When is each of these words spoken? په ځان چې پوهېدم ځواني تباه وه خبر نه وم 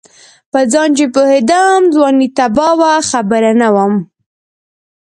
په 0.51 0.59
ځان 0.71 0.89
چې 0.97 1.05
پوهېدم 1.15 1.81
ځواني 1.95 2.27
تباه 2.37 2.73
وه 2.79 2.93
خبر 3.09 3.43
نه 3.61 3.67
وم 3.75 3.93